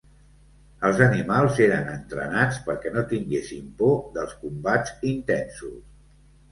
Els 0.87 1.01
animals 1.07 1.59
eren 1.67 1.91
entrenats 1.97 2.59
perquè 2.71 2.95
no 2.97 3.05
tinguessin 3.15 3.71
por 3.83 3.97
dels 4.19 4.35
combats 4.43 4.99
intensos. 5.17 5.83